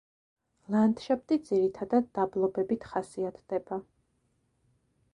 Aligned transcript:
ლანდშაფტი 0.75 1.37
ძირითადად 1.51 2.09
დაბლობებით 2.21 2.91
ხასიათდება. 2.95 3.83